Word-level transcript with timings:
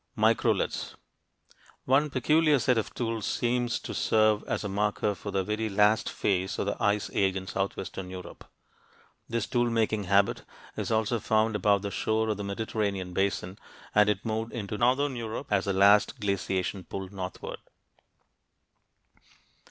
MICROLITHS 0.15 0.95
One 1.85 2.09
peculiar 2.09 2.57
set 2.57 2.75
of 2.79 2.91
tools 2.95 3.23
seems 3.27 3.79
to 3.81 3.93
serve 3.93 4.43
as 4.45 4.63
a 4.63 4.67
marker 4.67 5.13
for 5.13 5.29
the 5.29 5.43
very 5.43 5.69
last 5.69 6.09
phase 6.09 6.57
of 6.57 6.65
the 6.65 6.77
Ice 6.83 7.11
Age 7.13 7.35
in 7.35 7.45
southwestern 7.45 8.09
Europe. 8.09 8.49
This 9.29 9.45
tool 9.45 9.69
making 9.69 10.05
habit 10.05 10.41
is 10.75 10.89
also 10.89 11.19
found 11.19 11.55
about 11.55 11.83
the 11.83 11.91
shore 11.91 12.29
of 12.29 12.37
the 12.37 12.43
Mediterranean 12.43 13.13
basin, 13.13 13.59
and 13.93 14.09
it 14.09 14.25
moved 14.25 14.53
into 14.53 14.75
northern 14.75 15.15
Europe 15.15 15.45
as 15.51 15.65
the 15.65 15.71
last 15.73 16.19
glaciation 16.19 16.83
pulled 16.83 17.11
northward. 17.13 17.59